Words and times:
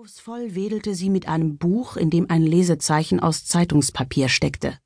Vorwurfsvoll 0.00 0.54
wedelte 0.54 0.94
sie 0.94 1.10
mit 1.10 1.28
einem 1.28 1.58
Buch, 1.58 1.98
in 1.98 2.08
dem 2.08 2.30
ein 2.30 2.42
Lesezeichen 2.42 3.20
aus 3.20 3.44
Zeitungspapier 3.44 4.30
steckte. 4.30 4.78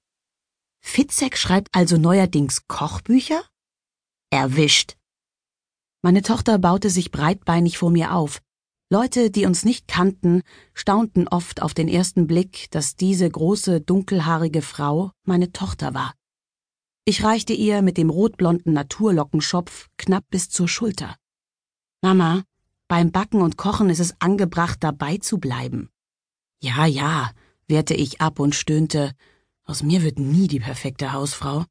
Fitzek 0.80 1.38
schreibt 1.38 1.68
also 1.70 1.98
neuerdings 1.98 2.66
Kochbücher? 2.66 3.40
Erwischt. 4.30 4.96
Meine 6.02 6.22
Tochter 6.22 6.58
baute 6.58 6.90
sich 6.90 7.12
breitbeinig 7.12 7.78
vor 7.78 7.92
mir 7.92 8.12
auf. 8.12 8.42
Leute, 8.90 9.30
die 9.30 9.46
uns 9.46 9.64
nicht 9.64 9.86
kannten, 9.86 10.42
staunten 10.74 11.28
oft 11.28 11.62
auf 11.62 11.74
den 11.74 11.86
ersten 11.86 12.26
Blick, 12.26 12.68
dass 12.72 12.96
diese 12.96 13.30
große, 13.30 13.82
dunkelhaarige 13.82 14.62
Frau 14.62 15.12
meine 15.22 15.52
Tochter 15.52 15.94
war. 15.94 16.14
Ich 17.04 17.22
reichte 17.22 17.52
ihr 17.52 17.82
mit 17.82 17.98
dem 17.98 18.10
rotblonden 18.10 18.72
Naturlockenschopf 18.72 19.90
knapp 19.96 20.24
bis 20.30 20.48
zur 20.48 20.66
Schulter. 20.66 21.16
Mama, 22.02 22.42
beim 22.88 23.10
Backen 23.10 23.40
und 23.40 23.56
Kochen 23.56 23.90
ist 23.90 24.00
es 24.00 24.14
angebracht, 24.20 24.78
dabei 24.80 25.16
zu 25.18 25.38
bleiben. 25.38 25.88
Ja, 26.60 26.86
ja, 26.86 27.32
wehrte 27.66 27.94
ich 27.94 28.20
ab 28.20 28.38
und 28.38 28.54
stöhnte, 28.54 29.12
aus 29.64 29.82
mir 29.82 30.02
wird 30.02 30.18
nie 30.18 30.48
die 30.48 30.60
perfekte 30.60 31.12
Hausfrau. 31.12 31.64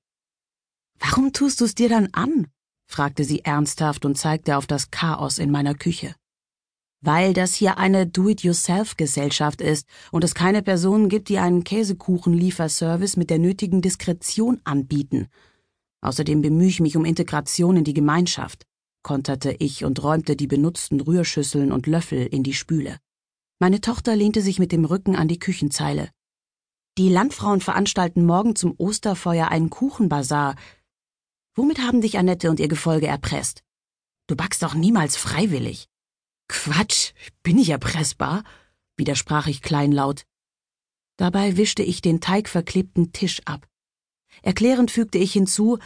Warum 0.99 1.31
tust 1.33 1.61
du's 1.61 1.75
dir 1.75 1.89
dann 1.89 2.09
an? 2.13 2.47
fragte 2.87 3.23
sie 3.23 3.45
ernsthaft 3.45 4.05
und 4.05 4.17
zeigte 4.17 4.57
auf 4.57 4.67
das 4.67 4.91
Chaos 4.91 5.37
in 5.37 5.51
meiner 5.51 5.75
Küche. 5.75 6.15
Weil 7.01 7.33
das 7.33 7.53
hier 7.53 7.77
eine 7.77 8.07
Do-it-yourself-Gesellschaft 8.07 9.61
ist 9.61 9.87
und 10.11 10.23
es 10.23 10.33
keine 10.33 10.63
Personen 10.63 11.09
gibt, 11.09 11.29
die 11.29 11.37
einen 11.37 11.63
Käsekuchenlieferservice 11.63 13.17
mit 13.17 13.29
der 13.29 13.39
nötigen 13.39 13.81
Diskretion 13.81 14.61
anbieten. 14.63 15.27
Außerdem 16.01 16.41
bemühe 16.41 16.67
ich 16.67 16.79
mich 16.79 16.95
um 16.97 17.05
Integration 17.05 17.77
in 17.77 17.83
die 17.83 17.93
Gemeinschaft 17.93 18.65
konterte 19.03 19.51
ich 19.51 19.85
und 19.85 20.01
räumte 20.01 20.35
die 20.35 20.47
benutzten 20.47 21.01
Rührschüsseln 21.01 21.71
und 21.71 21.87
Löffel 21.87 22.25
in 22.25 22.43
die 22.43 22.53
Spüle. 22.53 22.97
Meine 23.59 23.81
Tochter 23.81 24.15
lehnte 24.15 24.41
sich 24.41 24.59
mit 24.59 24.71
dem 24.71 24.85
Rücken 24.85 25.15
an 25.15 25.27
die 25.27 25.39
Küchenzeile. 25.39 26.09
Die 26.97 27.09
Landfrauen 27.09 27.61
veranstalten 27.61 28.25
morgen 28.25 28.55
zum 28.55 28.73
Osterfeuer 28.77 29.47
einen 29.49 29.69
Kuchenbazar. 29.69 30.55
Womit 31.55 31.79
haben 31.79 32.01
dich 32.01 32.17
Annette 32.17 32.49
und 32.49 32.59
ihr 32.59 32.67
Gefolge 32.67 33.07
erpresst? 33.07 33.63
Du 34.27 34.35
backst 34.35 34.63
doch 34.63 34.73
niemals 34.73 35.17
freiwillig. 35.17 35.87
Quatsch, 36.47 37.13
bin 37.41 37.57
ich 37.57 37.69
erpressbar? 37.69 38.43
widersprach 38.95 39.47
ich 39.47 39.61
kleinlaut. 39.61 40.25
Dabei 41.17 41.57
wischte 41.57 41.83
ich 41.83 42.01
den 42.01 42.21
teigverklebten 42.21 43.11
Tisch 43.11 43.41
ab. 43.45 43.67
Erklärend 44.41 44.91
fügte 44.91 45.17
ich 45.17 45.33
hinzu, 45.33 45.79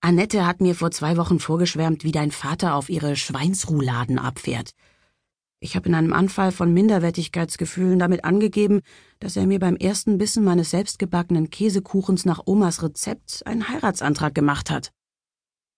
Annette 0.00 0.46
hat 0.46 0.60
mir 0.60 0.74
vor 0.74 0.90
zwei 0.90 1.16
Wochen 1.16 1.40
vorgeschwärmt, 1.40 2.04
wie 2.04 2.12
dein 2.12 2.30
Vater 2.30 2.74
auf 2.74 2.88
ihre 2.88 3.16
Schweinsrouladen 3.16 4.18
abfährt. 4.18 4.72
Ich 5.60 5.74
habe 5.74 5.88
in 5.88 5.94
einem 5.96 6.12
Anfall 6.12 6.52
von 6.52 6.72
Minderwertigkeitsgefühlen 6.72 7.98
damit 7.98 8.24
angegeben, 8.24 8.80
dass 9.18 9.36
er 9.36 9.46
mir 9.46 9.58
beim 9.58 9.74
ersten 9.74 10.16
Bissen 10.16 10.44
meines 10.44 10.70
selbstgebackenen 10.70 11.50
Käsekuchens 11.50 12.24
nach 12.24 12.42
Omas 12.46 12.82
Rezept 12.82 13.44
einen 13.44 13.68
Heiratsantrag 13.68 14.34
gemacht 14.34 14.70
hat. 14.70 14.92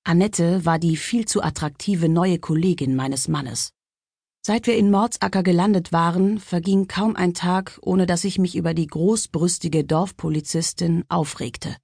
Annette 0.04 0.66
war 0.66 0.78
die 0.78 0.96
viel 0.96 1.24
zu 1.24 1.42
attraktive 1.42 2.10
neue 2.10 2.38
Kollegin 2.38 2.94
meines 2.94 3.26
Mannes. 3.26 3.72
Seit 4.42 4.66
wir 4.66 4.76
in 4.76 4.90
Mordsacker 4.90 5.42
gelandet 5.42 5.92
waren, 5.92 6.38
verging 6.38 6.88
kaum 6.88 7.16
ein 7.16 7.32
Tag, 7.32 7.78
ohne 7.82 8.06
dass 8.06 8.24
ich 8.24 8.38
mich 8.38 8.56
über 8.56 8.74
die 8.74 8.86
großbrüstige 8.86 9.84
Dorfpolizistin 9.84 11.04
aufregte. 11.08 11.76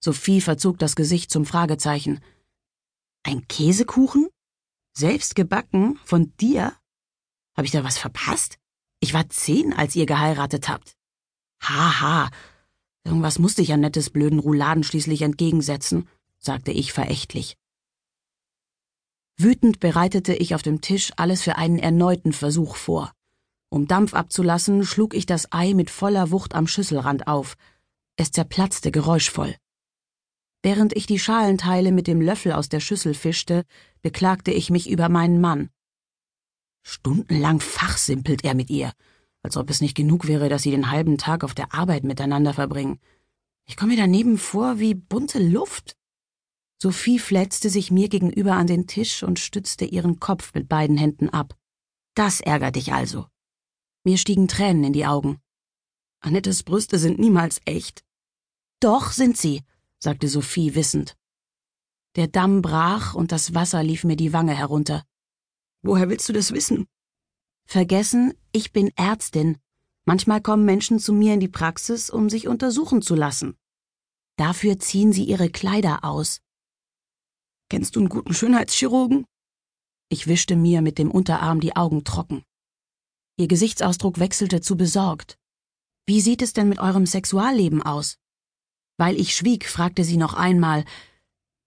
Sophie 0.00 0.40
verzog 0.40 0.78
das 0.78 0.96
Gesicht 0.96 1.30
zum 1.30 1.44
Fragezeichen. 1.44 2.20
Ein 3.24 3.46
Käsekuchen? 3.48 4.28
Selbst 4.96 5.34
gebacken? 5.34 5.98
Von 6.04 6.32
dir? 6.38 6.74
Hab 7.56 7.64
ich 7.64 7.72
da 7.72 7.84
was 7.84 7.98
verpasst? 7.98 8.58
Ich 9.00 9.14
war 9.14 9.28
zehn, 9.28 9.72
als 9.72 9.96
ihr 9.96 10.06
geheiratet 10.06 10.68
habt. 10.68 10.96
Haha. 11.62 12.30
Irgendwas 13.04 13.38
musste 13.38 13.62
ich 13.62 13.72
Annettes 13.72 14.10
blöden 14.10 14.38
Rouladen 14.38 14.84
schließlich 14.84 15.22
entgegensetzen, 15.22 16.08
sagte 16.38 16.72
ich 16.72 16.92
verächtlich. 16.92 17.56
Wütend 19.36 19.80
bereitete 19.80 20.34
ich 20.34 20.54
auf 20.54 20.62
dem 20.62 20.80
Tisch 20.80 21.12
alles 21.16 21.42
für 21.42 21.56
einen 21.56 21.78
erneuten 21.78 22.32
Versuch 22.32 22.76
vor. 22.76 23.12
Um 23.70 23.86
Dampf 23.86 24.14
abzulassen, 24.14 24.84
schlug 24.84 25.14
ich 25.14 25.26
das 25.26 25.52
Ei 25.52 25.74
mit 25.74 25.90
voller 25.90 26.30
Wucht 26.30 26.54
am 26.54 26.66
Schüsselrand 26.66 27.28
auf. 27.28 27.56
Es 28.16 28.32
zerplatzte 28.32 28.90
geräuschvoll. 28.90 29.54
Während 30.68 30.94
ich 30.94 31.06
die 31.06 31.18
Schalenteile 31.18 31.92
mit 31.92 32.06
dem 32.06 32.20
Löffel 32.20 32.52
aus 32.52 32.68
der 32.68 32.80
Schüssel 32.80 33.14
fischte, 33.14 33.64
beklagte 34.02 34.50
ich 34.50 34.68
mich 34.68 34.90
über 34.90 35.08
meinen 35.08 35.40
Mann. 35.40 35.70
Stundenlang 36.82 37.60
fachsimpelt 37.60 38.44
er 38.44 38.52
mit 38.54 38.68
ihr, 38.68 38.92
als 39.42 39.56
ob 39.56 39.70
es 39.70 39.80
nicht 39.80 39.96
genug 39.96 40.28
wäre, 40.28 40.50
dass 40.50 40.64
sie 40.64 40.70
den 40.70 40.90
halben 40.90 41.16
Tag 41.16 41.42
auf 41.42 41.54
der 41.54 41.72
Arbeit 41.72 42.04
miteinander 42.04 42.52
verbringen. 42.52 43.00
Ich 43.64 43.78
komme 43.78 43.92
mir 43.92 43.98
daneben 43.98 44.36
vor 44.36 44.78
wie 44.78 44.92
bunte 44.92 45.38
Luft. 45.38 45.96
Sophie 46.76 47.18
flätzte 47.18 47.70
sich 47.70 47.90
mir 47.90 48.10
gegenüber 48.10 48.52
an 48.52 48.66
den 48.66 48.86
Tisch 48.86 49.22
und 49.22 49.38
stützte 49.38 49.86
ihren 49.86 50.20
Kopf 50.20 50.52
mit 50.52 50.68
beiden 50.68 50.98
Händen 50.98 51.30
ab. 51.30 51.56
Das 52.14 52.42
ärgert 52.42 52.76
dich 52.76 52.92
also. 52.92 53.24
Mir 54.04 54.18
stiegen 54.18 54.48
Tränen 54.48 54.84
in 54.84 54.92
die 54.92 55.06
Augen. 55.06 55.40
Annettes 56.20 56.62
Brüste 56.62 56.98
sind 56.98 57.18
niemals 57.18 57.58
echt. 57.64 58.04
Doch 58.80 59.12
sind 59.12 59.38
sie, 59.38 59.62
sagte 59.98 60.28
Sophie 60.28 60.74
wissend. 60.74 61.16
Der 62.16 62.26
Damm 62.26 62.62
brach 62.62 63.14
und 63.14 63.32
das 63.32 63.54
Wasser 63.54 63.82
lief 63.82 64.04
mir 64.04 64.16
die 64.16 64.32
Wange 64.32 64.54
herunter. 64.54 65.04
Woher 65.82 66.08
willst 66.08 66.28
du 66.28 66.32
das 66.32 66.52
wissen? 66.52 66.86
Vergessen, 67.66 68.34
ich 68.52 68.72
bin 68.72 68.90
Ärztin. 68.96 69.58
Manchmal 70.04 70.40
kommen 70.40 70.64
Menschen 70.64 70.98
zu 70.98 71.12
mir 71.12 71.34
in 71.34 71.40
die 71.40 71.48
Praxis, 71.48 72.10
um 72.10 72.30
sich 72.30 72.48
untersuchen 72.48 73.02
zu 73.02 73.14
lassen. 73.14 73.56
Dafür 74.36 74.78
ziehen 74.78 75.12
sie 75.12 75.24
ihre 75.24 75.50
Kleider 75.50 76.04
aus. 76.04 76.40
Kennst 77.68 77.94
du 77.94 78.00
einen 78.00 78.08
guten 78.08 78.32
Schönheitschirurgen? 78.32 79.26
Ich 80.08 80.26
wischte 80.26 80.56
mir 80.56 80.80
mit 80.80 80.98
dem 80.98 81.10
Unterarm 81.10 81.60
die 81.60 81.76
Augen 81.76 82.04
trocken. 82.04 82.42
Ihr 83.36 83.48
Gesichtsausdruck 83.48 84.18
wechselte 84.18 84.60
zu 84.60 84.76
besorgt. 84.76 85.38
Wie 86.06 86.22
sieht 86.22 86.40
es 86.40 86.54
denn 86.54 86.70
mit 86.70 86.78
eurem 86.78 87.04
Sexualleben 87.04 87.82
aus? 87.82 88.16
Weil 88.98 89.18
ich 89.18 89.34
schwieg, 89.34 89.66
fragte 89.66 90.04
sie 90.04 90.18
noch 90.18 90.34
einmal, 90.34 90.84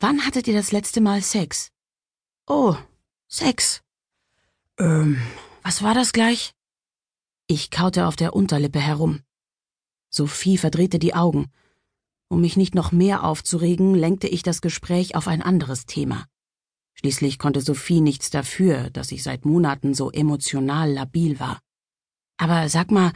Wann 0.01 0.25
hattet 0.25 0.47
ihr 0.47 0.55
das 0.55 0.71
letzte 0.71 0.99
Mal 0.99 1.21
Sex? 1.21 1.71
Oh, 2.47 2.75
Sex. 3.27 3.83
Ähm, 4.79 5.21
was 5.61 5.83
war 5.83 5.93
das 5.93 6.11
gleich? 6.11 6.55
Ich 7.45 7.69
kaute 7.69 8.07
auf 8.07 8.15
der 8.15 8.33
Unterlippe 8.35 8.79
herum. 8.79 9.21
Sophie 10.09 10.57
verdrehte 10.57 10.97
die 10.97 11.13
Augen. 11.13 11.51
Um 12.29 12.41
mich 12.41 12.57
nicht 12.57 12.73
noch 12.73 12.91
mehr 12.91 13.23
aufzuregen, 13.23 13.93
lenkte 13.93 14.27
ich 14.27 14.41
das 14.41 14.61
Gespräch 14.61 15.15
auf 15.15 15.27
ein 15.27 15.43
anderes 15.43 15.85
Thema. 15.85 16.25
Schließlich 16.95 17.37
konnte 17.37 17.61
Sophie 17.61 18.01
nichts 18.01 18.31
dafür, 18.31 18.89
dass 18.89 19.11
ich 19.11 19.21
seit 19.21 19.45
Monaten 19.45 19.93
so 19.93 20.09
emotional 20.09 20.91
labil 20.91 21.39
war. 21.39 21.59
Aber 22.37 22.69
sag 22.69 22.89
mal, 22.89 23.13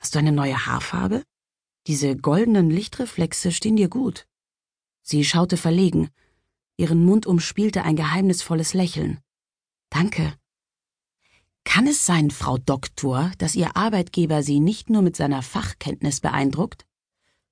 hast 0.00 0.14
du 0.14 0.20
eine 0.20 0.32
neue 0.32 0.64
Haarfarbe? 0.64 1.22
Diese 1.88 2.16
goldenen 2.16 2.68
Lichtreflexe 2.68 3.50
stehen 3.50 3.76
dir 3.76 3.88
gut. 3.88 4.26
Sie 5.00 5.24
schaute 5.24 5.56
verlegen. 5.56 6.10
Ihren 6.76 7.02
Mund 7.02 7.24
umspielte 7.26 7.82
ein 7.82 7.96
geheimnisvolles 7.96 8.74
Lächeln. 8.74 9.20
Danke. 9.88 10.34
Kann 11.64 11.86
es 11.86 12.04
sein, 12.04 12.30
Frau 12.30 12.58
Doktor, 12.58 13.32
dass 13.38 13.54
Ihr 13.54 13.74
Arbeitgeber 13.74 14.42
Sie 14.42 14.60
nicht 14.60 14.90
nur 14.90 15.00
mit 15.00 15.16
seiner 15.16 15.40
Fachkenntnis 15.40 16.20
beeindruckt? 16.20 16.84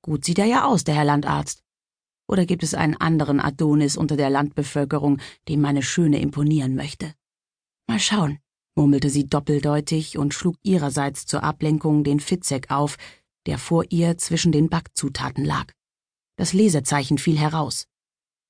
Gut 0.02 0.26
sieht 0.26 0.38
er 0.38 0.44
ja 0.44 0.66
aus, 0.66 0.84
der 0.84 0.96
Herr 0.96 1.04
Landarzt. 1.04 1.62
Oder 2.28 2.44
gibt 2.44 2.62
es 2.62 2.74
einen 2.74 2.96
anderen 2.96 3.40
Adonis 3.40 3.96
unter 3.96 4.18
der 4.18 4.28
Landbevölkerung, 4.28 5.18
dem 5.48 5.62
meine 5.62 5.82
Schöne 5.82 6.20
imponieren 6.20 6.74
möchte? 6.74 7.14
Mal 7.86 8.00
schauen, 8.00 8.38
murmelte 8.74 9.08
sie 9.08 9.26
doppeldeutig 9.26 10.18
und 10.18 10.34
schlug 10.34 10.56
ihrerseits 10.62 11.24
zur 11.24 11.42
Ablenkung 11.42 12.04
den 12.04 12.20
Fitzek 12.20 12.70
auf, 12.70 12.98
der 13.46 13.58
vor 13.58 13.84
ihr 13.90 14.18
zwischen 14.18 14.52
den 14.52 14.68
Backzutaten 14.68 15.44
lag. 15.44 15.72
Das 16.36 16.52
Lesezeichen 16.52 17.18
fiel 17.18 17.38
heraus. 17.38 17.86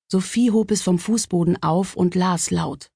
Sophie 0.09 0.51
hob 0.51 0.71
es 0.71 0.83
vom 0.83 0.99
Fußboden 0.99 1.63
auf 1.63 1.97
und 1.97 2.15
las 2.15 2.51
laut. 2.51 2.89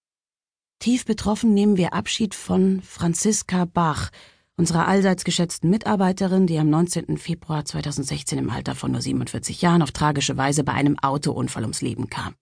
Tief 0.79 1.05
betroffen 1.05 1.53
nehmen 1.53 1.77
wir 1.77 1.93
Abschied 1.93 2.35
von 2.35 2.81
Franziska 2.83 3.67
Bach, 3.67 4.11
unserer 4.57 4.87
allseits 4.87 5.25
geschätzten 5.25 5.71
Mitarbeiterin, 5.71 6.47
die 6.47 6.59
am 6.59 6.71
19. 6.71 7.19
Februar 7.19 7.65
2016 7.65 8.39
im 8.39 8.51
Alter 8.51 8.75
von 8.75 8.93
nur 8.93 9.01
47 9.01 9.63
Jahren 9.63 9.83
auf 9.83 9.93
tragische 9.93 10.37
Weise 10.37 10.65
bei 10.65 10.73
einem 10.73 10.99
Autounfall 10.99 11.63
ums 11.63 11.83
Leben 11.83 12.09
kam. 12.09 12.35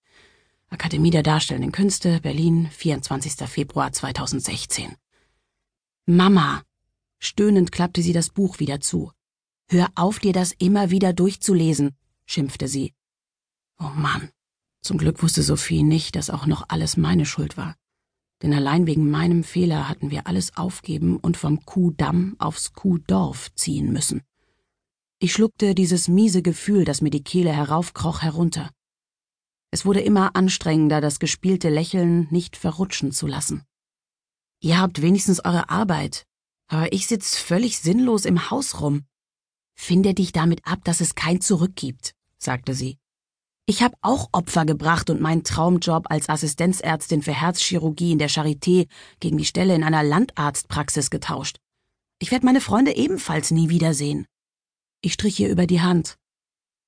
Akademie 0.69 1.11
der 1.11 1.23
Darstellenden 1.23 1.73
Künste, 1.73 2.21
Berlin, 2.21 2.69
24. 2.71 3.49
Februar 3.49 3.91
2016. 3.93 4.95
Mama! 6.07 6.63
Stöhnend 7.19 7.73
klappte 7.73 8.03
sie 8.03 8.13
das 8.13 8.31
Buch 8.31 8.59
wieder 8.59 8.81
zu. 8.81 9.11
Hör 9.71 9.89
auf, 9.97 10.19
dir 10.19 10.33
das 10.33 10.53
immer 10.53 10.91
wieder 10.91 11.13
durchzulesen, 11.13 11.95
schimpfte 12.25 12.69
sie. 12.69 12.95
Oh 13.79 13.91
Mann. 13.95 14.31
Zum 14.83 14.97
Glück 14.97 15.23
wusste 15.23 15.43
Sophie 15.43 15.83
nicht, 15.83 16.17
dass 16.17 16.31
auch 16.31 16.47
noch 16.47 16.65
alles 16.69 16.97
meine 16.97 17.27
Schuld 17.27 17.59
war. 17.59 17.77
Denn 18.43 18.55
allein 18.55 18.87
wegen 18.87 19.11
meinem 19.11 19.45
Fehler 19.45 19.89
hatten 19.89 20.11
wir 20.11 20.27
alles 20.27 20.57
aufgeben 20.57 21.19
und 21.19 21.37
vom 21.37 21.65
Kuhdamm 21.67 22.37
aufs 22.39 22.73
Kuhdorf 22.73 23.55
ziehen 23.57 23.93
müssen. 23.93 24.23
Ich 25.19 25.33
schluckte 25.33 25.75
dieses 25.75 26.09
miese 26.09 26.41
Gefühl, 26.41 26.85
das 26.85 27.03
mir 27.03 27.11
die 27.11 27.25
Kehle 27.25 27.53
heraufkroch, 27.53 28.23
herunter. 28.23 28.71
Es 29.71 29.85
wurde 29.85 30.01
immer 30.01 30.35
anstrengender, 30.35 31.03
das 31.03 31.19
gespielte 31.19 31.69
Lächeln 31.69 32.29
nicht 32.31 32.57
verrutschen 32.57 33.13
zu 33.13 33.27
lassen. 33.27 33.65
Ihr 34.61 34.81
habt 34.81 35.03
wenigstens 35.03 35.45
eure 35.45 35.69
Arbeit, 35.69 36.25
aber 36.69 36.93
ich 36.93 37.07
sitz 37.07 37.37
völlig 37.37 37.81
sinnlos 37.81 38.25
im 38.25 38.51
Haus 38.51 38.81
rum. 38.81 39.05
Finde 39.81 40.13
dich 40.13 40.33
damit 40.33 40.67
ab, 40.67 40.81
dass 40.85 41.01
es 41.01 41.15
kein 41.15 41.41
Zurück 41.41 41.77
gibt, 41.77 42.15
sagte 42.37 42.75
sie. 42.75 42.99
Ich 43.65 43.83
habe 43.83 43.95
auch 44.03 44.29
Opfer 44.33 44.67
gebracht 44.67 45.09
und 45.09 45.21
meinen 45.21 45.45
Traumjob 45.45 46.11
als 46.11 46.29
Assistenzärztin 46.29 47.23
für 47.23 47.33
Herzchirurgie 47.33 48.13
in 48.13 48.19
der 48.19 48.29
Charité 48.29 48.89
gegen 49.21 49.39
die 49.39 49.47
Stelle 49.47 49.75
in 49.75 49.85
einer 49.85 50.03
Landarztpraxis 50.03 51.09
getauscht. 51.09 51.59
Ich 52.19 52.33
werde 52.33 52.45
meine 52.45 52.61
Freunde 52.61 52.97
ebenfalls 52.97 53.51
nie 53.51 53.71
wiedersehen. 53.71 54.27
Ich 55.01 55.15
strich 55.15 55.39
ihr 55.41 55.49
über 55.49 55.67
die 55.67 55.81
Hand. 55.81 56.17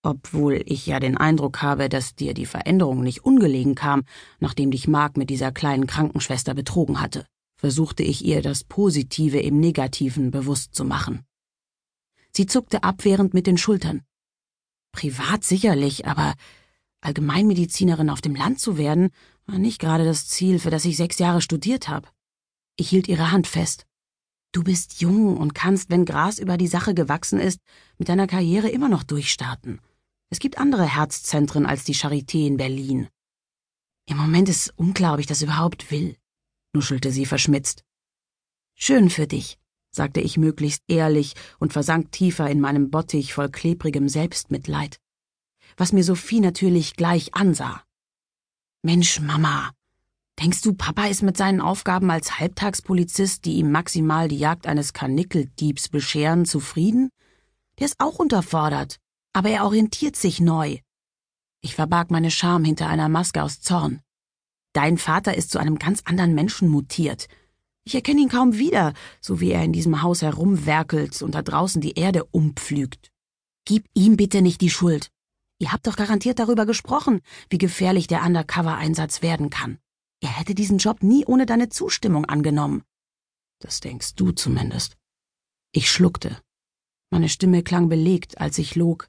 Obwohl 0.02 0.60
ich 0.66 0.84
ja 0.84 1.00
den 1.00 1.16
Eindruck 1.16 1.62
habe, 1.62 1.88
dass 1.88 2.16
dir 2.16 2.34
die 2.34 2.46
Veränderung 2.46 3.02
nicht 3.02 3.24
ungelegen 3.24 3.76
kam, 3.76 4.02
nachdem 4.40 4.72
dich 4.72 4.88
Mark 4.88 5.16
mit 5.16 5.30
dieser 5.30 5.52
kleinen 5.52 5.86
Krankenschwester 5.86 6.54
betrogen 6.54 7.00
hatte, 7.00 7.24
versuchte 7.56 8.02
ich 8.02 8.24
ihr 8.24 8.42
das 8.42 8.64
Positive 8.64 9.40
im 9.40 9.60
Negativen 9.60 10.32
bewusst 10.32 10.74
zu 10.74 10.84
machen. 10.84 11.24
Sie 12.32 12.46
zuckte 12.46 12.82
abwehrend 12.82 13.34
mit 13.34 13.46
den 13.46 13.58
Schultern. 13.58 14.02
Privat 14.92 15.44
sicherlich, 15.44 16.06
aber 16.06 16.34
Allgemeinmedizinerin 17.00 18.10
auf 18.10 18.20
dem 18.20 18.34
Land 18.34 18.60
zu 18.60 18.76
werden, 18.76 19.10
war 19.46 19.58
nicht 19.58 19.80
gerade 19.80 20.04
das 20.04 20.28
Ziel, 20.28 20.58
für 20.58 20.70
das 20.70 20.84
ich 20.84 20.96
sechs 20.96 21.18
Jahre 21.18 21.40
studiert 21.40 21.88
habe. 21.88 22.08
Ich 22.76 22.88
hielt 22.88 23.08
ihre 23.08 23.30
Hand 23.30 23.46
fest. 23.46 23.86
Du 24.52 24.64
bist 24.64 25.00
jung 25.00 25.36
und 25.36 25.54
kannst, 25.54 25.90
wenn 25.90 26.04
Gras 26.04 26.38
über 26.38 26.56
die 26.56 26.66
Sache 26.66 26.94
gewachsen 26.94 27.38
ist, 27.38 27.60
mit 27.98 28.08
deiner 28.08 28.26
Karriere 28.26 28.68
immer 28.68 28.88
noch 28.88 29.04
durchstarten. 29.04 29.80
Es 30.28 30.40
gibt 30.40 30.58
andere 30.58 30.84
Herzzentren 30.84 31.66
als 31.66 31.84
die 31.84 31.94
Charité 31.94 32.46
in 32.46 32.56
Berlin. 32.56 33.08
Im 34.06 34.16
Moment 34.16 34.48
ist 34.48 34.72
unklar, 34.76 35.14
ob 35.14 35.20
ich 35.20 35.26
das 35.26 35.42
überhaupt 35.42 35.90
will, 35.90 36.16
nuschelte 36.72 37.12
sie 37.12 37.26
verschmitzt. 37.26 37.84
Schön 38.74 39.08
für 39.08 39.28
dich, 39.28 39.58
sagte 39.90 40.20
ich 40.20 40.36
möglichst 40.36 40.82
ehrlich 40.88 41.34
und 41.58 41.72
versank 41.72 42.12
tiefer 42.12 42.48
in 42.50 42.60
meinem 42.60 42.90
Bottich 42.90 43.34
voll 43.34 43.48
klebrigem 43.48 44.08
Selbstmitleid 44.08 45.00
was 45.76 45.92
mir 45.92 46.04
Sophie 46.04 46.40
natürlich 46.40 46.94
gleich 46.94 47.34
ansah. 47.34 47.82
Mensch, 48.82 49.20
Mama, 49.20 49.70
denkst 50.38 50.62
du, 50.62 50.74
Papa 50.74 51.06
ist 51.06 51.22
mit 51.22 51.36
seinen 51.36 51.60
Aufgaben 51.60 52.10
als 52.10 52.38
Halbtagspolizist, 52.38 53.44
die 53.44 53.54
ihm 53.54 53.70
maximal 53.70 54.28
die 54.28 54.38
Jagd 54.38 54.66
eines 54.66 54.92
Karnickeldiebs 54.92 55.88
bescheren, 55.88 56.44
zufrieden? 56.44 57.10
Der 57.78 57.86
ist 57.86 57.96
auch 57.98 58.18
unterfordert, 58.18 58.98
aber 59.32 59.50
er 59.50 59.64
orientiert 59.64 60.16
sich 60.16 60.40
neu. 60.40 60.78
Ich 61.62 61.74
verbarg 61.74 62.10
meine 62.10 62.30
Scham 62.30 62.64
hinter 62.64 62.88
einer 62.88 63.08
Maske 63.08 63.42
aus 63.42 63.60
Zorn. 63.60 64.00
Dein 64.72 64.98
Vater 64.98 65.34
ist 65.34 65.50
zu 65.50 65.58
einem 65.58 65.78
ganz 65.78 66.02
anderen 66.04 66.34
Menschen 66.34 66.68
mutiert. 66.68 67.26
Ich 67.84 67.94
erkenne 67.94 68.20
ihn 68.20 68.28
kaum 68.28 68.58
wieder, 68.58 68.92
so 69.20 69.40
wie 69.40 69.52
er 69.52 69.64
in 69.64 69.72
diesem 69.72 70.02
Haus 70.02 70.22
herumwerkelt 70.22 71.22
und 71.22 71.34
da 71.34 71.42
draußen 71.42 71.80
die 71.80 71.98
Erde 71.98 72.24
umpflügt. 72.24 73.10
Gib 73.64 73.86
ihm 73.94 74.16
bitte 74.16 74.42
nicht 74.42 74.60
die 74.60 74.70
Schuld. 74.70 75.10
Ihr 75.58 75.72
habt 75.72 75.86
doch 75.86 75.96
garantiert 75.96 76.38
darüber 76.38 76.66
gesprochen, 76.66 77.20
wie 77.48 77.58
gefährlich 77.58 78.06
der 78.06 78.22
Undercover-Einsatz 78.24 79.22
werden 79.22 79.50
kann. 79.50 79.78
Er 80.22 80.30
hätte 80.30 80.54
diesen 80.54 80.78
Job 80.78 81.02
nie 81.02 81.24
ohne 81.24 81.46
deine 81.46 81.68
Zustimmung 81.68 82.26
angenommen. 82.26 82.82
Das 83.60 83.80
denkst 83.80 84.14
du 84.14 84.32
zumindest. 84.32 84.96
Ich 85.72 85.90
schluckte. 85.90 86.40
Meine 87.10 87.28
Stimme 87.28 87.62
klang 87.62 87.88
belegt, 87.88 88.40
als 88.40 88.58
ich 88.58 88.74
log. 88.74 89.08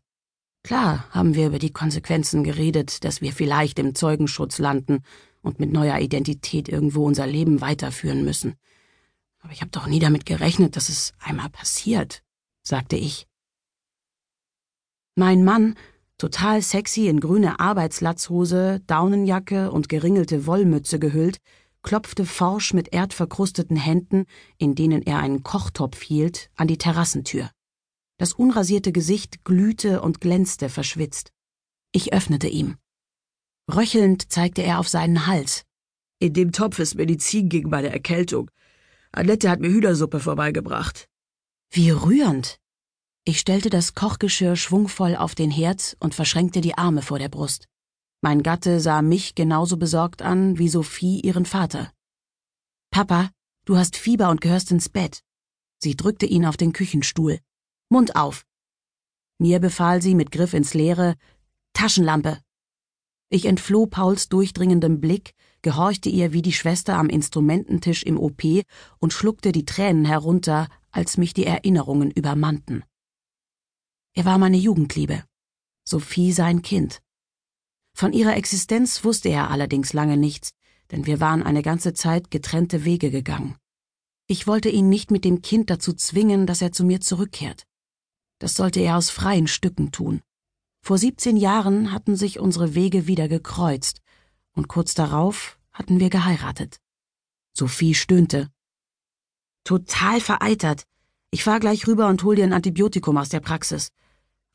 Klar 0.64 1.10
haben 1.10 1.36
wir 1.36 1.48
über 1.48 1.60
die 1.60 1.74
Konsequenzen 1.74 2.44
geredet, 2.44 3.04
dass 3.04 3.22
wir 3.22 3.34
vielleicht 3.34 3.80
im 3.80 3.96
Zeugenschutz 3.96 4.60
landen 4.60 5.04
und 5.42 5.60
mit 5.60 5.72
neuer 5.72 6.00
Identität 6.00 6.70
irgendwo 6.70 7.06
unser 7.06 7.28
Leben 7.28 7.62
weiterführen 7.62 8.24
müssen. 8.24 8.56
Aber 9.40 9.54
ich 9.54 9.62
habe 9.62 9.72
doch 9.72 9.88
nie 9.88 10.00
damit 10.00 10.26
gerechnet, 10.26 10.76
dass 10.76 10.90
es 10.90 11.14
einmal 11.20 11.50
passiert, 11.50 12.24
sagte 12.64 12.96
ich. 12.96 13.28
Mein 15.16 15.44
Mann 15.44 15.76
total 16.18 16.62
sexy 16.62 17.08
in 17.08 17.20
grüne 17.20 17.60
Arbeitslatzhose, 17.60 18.82
Daunenjacke 18.86 19.72
und 19.72 19.90
geringelte 19.90 20.46
Wollmütze 20.46 21.00
gehüllt, 21.00 21.40
klopfte 21.82 22.26
forsch 22.26 22.74
mit 22.76 22.94
erdverkrusteten 22.94 23.76
Händen, 23.76 24.26
in 24.60 24.76
denen 24.76 25.02
er 25.02 25.18
einen 25.18 25.42
Kochtopf 25.42 26.00
hielt, 26.02 26.52
an 26.56 26.68
die 26.68 26.78
Terrassentür. 26.78 27.50
Das 28.20 28.34
unrasierte 28.34 28.92
Gesicht 28.92 29.44
glühte 29.44 30.04
und 30.04 30.22
glänzte 30.22 30.70
verschwitzt. 30.70 31.32
Ich 31.92 32.14
öffnete 32.14 32.48
ihm. 32.48 32.78
Röchelnd 33.72 34.32
zeigte 34.32 34.62
er 34.62 34.80
auf 34.80 34.88
seinen 34.88 35.28
Hals. 35.28 35.64
In 36.20 36.34
dem 36.34 36.52
Topf 36.52 36.80
ist 36.80 36.96
Medizin 36.96 37.50
gegen 37.50 37.70
meine 37.70 37.90
Erkältung. 37.90 38.52
Annette 39.12 39.50
hat 39.50 39.60
mir 39.60 39.70
Hühnersuppe 39.70 40.20
vorbeigebracht. 40.20 41.08
Wie 41.72 41.90
rührend, 41.90 42.60
ich 43.24 43.40
stellte 43.40 43.70
das 43.70 43.94
Kochgeschirr 43.94 44.56
schwungvoll 44.56 45.16
auf 45.16 45.36
den 45.36 45.52
Herd 45.52 45.96
und 46.00 46.16
verschränkte 46.16 46.60
die 46.60 46.76
Arme 46.76 47.04
vor 47.04 47.20
der 47.20 47.30
Brust. 47.30 47.68
Mein 48.22 48.42
Gatte 48.42 48.80
sah 48.80 49.04
mich 49.04 49.36
genauso 49.36 49.78
besorgt 49.78 50.24
an 50.24 50.58
wie 50.58 50.70
Sophie 50.70 51.22
ihren 51.22 51.46
Vater. 51.46 51.92
Papa, 52.90 53.30
du 53.66 53.78
hast 53.78 53.96
Fieber 53.96 54.30
und 54.30 54.42
gehörst 54.42 54.72
ins 54.72 54.90
Bett. 54.90 55.22
Sie 55.78 55.96
drückte 55.96 56.26
ihn 56.26 56.46
auf 56.46 56.58
den 56.58 56.74
Küchenstuhl. 56.74 57.40
Mund 57.90 58.16
auf. 58.16 58.46
Mir 59.40 59.60
befahl 59.60 60.02
sie 60.02 60.16
mit 60.16 60.32
Griff 60.32 60.54
ins 60.54 60.74
Leere 60.74 61.16
Taschenlampe. 61.74 62.40
Ich 63.34 63.46
entfloh 63.46 63.86
Pauls 63.86 64.28
durchdringendem 64.28 65.00
Blick, 65.00 65.36
gehorchte 65.62 66.10
ihr 66.10 66.34
wie 66.34 66.42
die 66.42 66.52
Schwester 66.52 66.98
am 66.98 67.08
Instrumententisch 67.08 68.04
im 68.04 68.20
OP 68.20 68.44
und 69.00 69.14
schluckte 69.14 69.54
die 69.54 69.64
Tränen 69.64 70.04
herunter, 70.04 70.68
als 70.92 71.16
mich 71.16 71.34
die 71.34 71.46
Erinnerungen 71.46 72.12
übermannten. 72.12 72.84
Er 74.14 74.26
war 74.26 74.38
meine 74.38 74.58
Jugendliebe, 74.58 75.24
Sophie 75.88 76.34
sein 76.34 76.62
Kind. 76.62 77.02
Von 77.94 78.12
ihrer 78.12 78.36
Existenz 78.36 79.06
wusste 79.06 79.30
er 79.30 79.50
allerdings 79.50 79.94
lange 79.94 80.18
nichts, 80.18 80.52
denn 80.92 81.06
wir 81.06 81.22
waren 81.22 81.42
eine 81.42 81.62
ganze 81.62 81.94
Zeit 81.94 82.32
getrennte 82.32 82.84
Wege 82.84 83.12
gegangen. 83.12 83.56
Ich 84.28 84.46
wollte 84.46 84.68
ihn 84.68 84.90
nicht 84.90 85.10
mit 85.10 85.24
dem 85.24 85.42
Kind 85.42 85.70
dazu 85.70 85.94
zwingen, 85.94 86.48
dass 86.48 86.62
er 86.62 86.74
zu 86.74 86.84
mir 86.84 87.00
zurückkehrt. 87.00 87.64
Das 88.40 88.56
sollte 88.56 88.82
er 88.82 88.98
aus 88.98 89.10
freien 89.10 89.48
Stücken 89.48 89.94
tun. 89.94 90.22
Vor 90.84 90.98
17 90.98 91.38
Jahren 91.38 91.92
hatten 91.92 92.16
sich 92.16 92.40
unsere 92.40 92.74
Wege 92.74 93.06
wieder 93.06 93.28
gekreuzt, 93.28 94.02
und 94.54 94.68
kurz 94.68 94.96
darauf 94.96 95.60
hatten 95.72 96.00
wir 96.00 96.10
geheiratet. 96.10 96.80
Sophie 97.54 97.94
stöhnte. 97.94 98.50
Total 99.64 100.20
vereitert. 100.20 100.84
Ich 101.30 101.44
fahr 101.44 101.60
gleich 101.60 101.88
rüber 101.88 102.08
und 102.08 102.24
hol 102.24 102.36
dir 102.36 102.44
ein 102.44 102.54
Antibiotikum 102.54 103.18
aus 103.18 103.30
der 103.30 103.40
Praxis. 103.40 103.92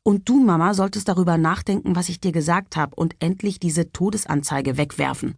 Und 0.03 0.27
du, 0.29 0.39
Mama, 0.39 0.73
solltest 0.73 1.07
darüber 1.07 1.37
nachdenken, 1.37 1.95
was 1.95 2.09
ich 2.09 2.19
dir 2.19 2.31
gesagt 2.31 2.75
habe, 2.75 2.95
und 2.95 3.15
endlich 3.19 3.59
diese 3.59 3.91
Todesanzeige 3.91 4.77
wegwerfen. 4.77 5.35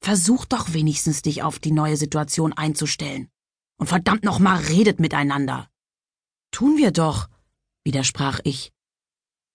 Versuch 0.00 0.44
doch 0.44 0.72
wenigstens, 0.72 1.22
dich 1.22 1.42
auf 1.42 1.58
die 1.58 1.72
neue 1.72 1.96
Situation 1.96 2.52
einzustellen. 2.52 3.28
Und 3.78 3.88
verdammt 3.88 4.24
nochmal, 4.24 4.60
redet 4.62 4.98
miteinander. 4.98 5.68
Tun 6.50 6.78
wir 6.78 6.90
doch, 6.90 7.28
widersprach 7.84 8.40
ich. 8.44 8.72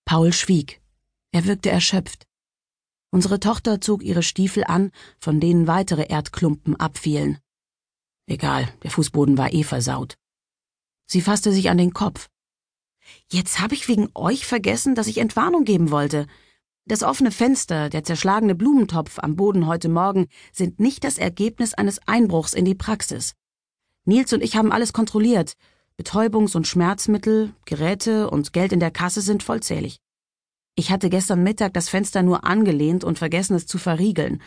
Paul 0.05 0.34
schwieg. 0.34 0.81
Er 1.31 1.46
wirkte 1.46 1.70
erschöpft. 1.70 2.27
Unsere 3.12 3.39
Tochter 3.39 3.81
zog 3.81 4.03
ihre 4.03 4.24
Stiefel 4.24 4.63
an, 4.63 4.91
von 5.20 5.39
denen 5.39 5.67
weitere 5.67 6.08
Erdklumpen 6.08 6.77
abfielen. 6.79 7.39
Egal, 8.25 8.74
der 8.84 8.91
Fußboden 8.91 9.38
war 9.38 9.53
eh 9.53 9.63
versaut. 9.63 10.17
Sie 11.05 11.22
fasste 11.22 11.51
sich 11.51 11.70
an 11.70 11.77
den 11.77 11.93
Kopf. 11.93 12.29
Jetzt 13.29 13.60
habe 13.60 13.74
ich 13.74 13.88
wegen 13.88 14.10
euch 14.13 14.46
vergessen, 14.46 14.96
dass 14.96 15.08
ich 15.08 15.17
Entwarnung 15.17 15.65
geben 15.65 15.91
wollte. 15.91 16.27
Das 16.86 17.03
offene 17.03 17.31
Fenster, 17.31 17.89
der 17.89 18.03
zerschlagene 18.03 18.55
Blumentopf 18.55 19.20
am 19.20 19.36
Boden 19.36 19.67
heute 19.67 19.89
Morgen 19.89 20.27
sind 20.51 20.79
nicht 20.79 21.03
das 21.03 21.17
Ergebnis 21.17 21.74
eines 21.74 22.00
Einbruchs 22.08 22.53
in 22.53 22.65
die 22.65 22.75
Praxis. 22.75 23.34
Nils 24.05 24.34
und 24.34 24.41
ich 24.41 24.55
haben 24.55 24.72
alles 24.72 24.93
kontrolliert. 24.93 25.53
Betäubungs- 26.01 26.55
und 26.55 26.65
Schmerzmittel, 26.65 27.53
Geräte 27.65 28.27
und 28.31 28.53
Geld 28.53 28.72
in 28.72 28.79
der 28.79 28.89
Kasse 28.89 29.22
sind 29.22 29.43
vollzählig. 29.43 30.00
Ich 30.74 30.89
hatte 30.89 31.12
gestern 31.12 31.43
Mittag 31.43 31.75
das 31.75 31.89
Fenster 31.89 32.24
nur 32.24 32.43
angelehnt 32.43 33.03
und 33.03 33.20
vergessen 33.20 33.55
es 33.55 33.67
zu 33.67 33.77
verriegeln. 33.77 34.41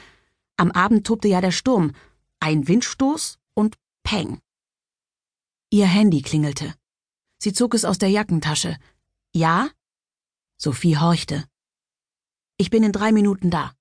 Am 0.56 0.72
Abend 0.72 1.06
tobte 1.06 1.28
ja 1.28 1.40
der 1.40 1.52
Sturm. 1.52 1.92
Ein 2.40 2.66
Windstoß 2.66 3.38
und 3.54 3.76
Peng. 4.02 4.40
Ihr 5.70 5.86
Handy 5.86 6.22
klingelte. 6.22 6.74
Sie 7.38 7.52
zog 7.52 7.74
es 7.74 7.84
aus 7.84 7.98
der 7.98 8.08
Jackentasche. 8.08 8.76
Ja? 9.32 9.70
Sophie 10.56 10.98
horchte. 10.98 11.44
Ich 12.56 12.70
bin 12.70 12.82
in 12.82 12.90
drei 12.90 13.12
Minuten 13.12 13.50
da. 13.50 13.72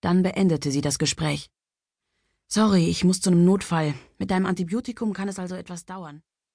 Dann 0.00 0.24
beendete 0.24 0.72
sie 0.72 0.80
das 0.80 0.98
Gespräch. 0.98 1.50
Sorry, 2.48 2.88
ich 2.88 3.04
muss 3.04 3.20
zu 3.20 3.30
einem 3.30 3.44
Notfall. 3.44 3.94
Mit 4.18 4.32
deinem 4.32 4.46
Antibiotikum 4.46 5.12
kann 5.12 5.28
es 5.28 5.38
also 5.38 5.54
etwas 5.54 5.84
dauern. 5.84 6.24